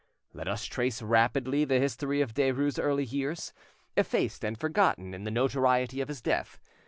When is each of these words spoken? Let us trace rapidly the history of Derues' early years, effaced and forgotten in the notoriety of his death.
Let 0.33 0.47
us 0.47 0.65
trace 0.65 0.99
rapidly 1.03 1.63
the 1.63 1.77
history 1.79 2.21
of 2.21 2.33
Derues' 2.33 2.81
early 2.83 3.03
years, 3.03 3.53
effaced 3.95 4.43
and 4.43 4.57
forgotten 4.57 5.13
in 5.13 5.25
the 5.25 5.29
notoriety 5.29 6.01
of 6.01 6.07
his 6.07 6.23
death. 6.23 6.59